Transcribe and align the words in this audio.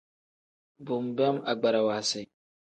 Bo 0.85 0.95
nbeem 1.05 1.37
agbarawa 1.51 1.97
si. 2.09 2.21